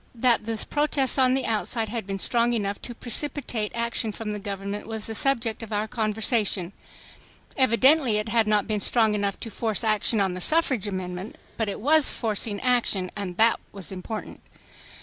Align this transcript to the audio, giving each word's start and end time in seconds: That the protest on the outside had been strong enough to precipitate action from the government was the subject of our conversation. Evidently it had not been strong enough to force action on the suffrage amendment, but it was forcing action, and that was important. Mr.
That 0.15 0.47
the 0.47 0.65
protest 0.67 1.19
on 1.19 1.35
the 1.35 1.45
outside 1.45 1.87
had 1.89 2.07
been 2.07 2.17
strong 2.17 2.53
enough 2.53 2.81
to 2.81 2.95
precipitate 2.95 3.71
action 3.75 4.11
from 4.11 4.31
the 4.31 4.39
government 4.39 4.87
was 4.87 5.05
the 5.05 5.13
subject 5.13 5.61
of 5.61 5.71
our 5.71 5.87
conversation. 5.87 6.73
Evidently 7.55 8.17
it 8.17 8.29
had 8.29 8.47
not 8.47 8.65
been 8.65 8.81
strong 8.81 9.13
enough 9.13 9.39
to 9.41 9.51
force 9.51 9.83
action 9.83 10.19
on 10.19 10.33
the 10.33 10.41
suffrage 10.41 10.87
amendment, 10.87 11.37
but 11.55 11.69
it 11.69 11.79
was 11.79 12.11
forcing 12.11 12.59
action, 12.61 13.11
and 13.15 13.37
that 13.37 13.59
was 13.71 13.91
important. 13.91 14.37
Mr. 14.37 14.97